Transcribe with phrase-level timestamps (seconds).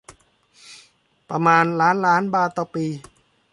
[1.29, 2.85] ประมาณล้านล้านบาทต่อปี